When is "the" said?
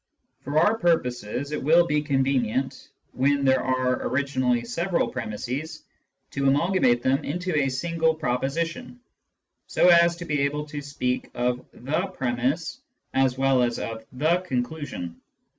11.71-12.07, 14.11-14.39